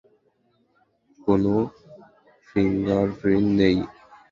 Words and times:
কোনো 1.19 1.53
ফিঙ্গারপ্রিন্ট 2.47 3.49
নেই। 3.59 3.75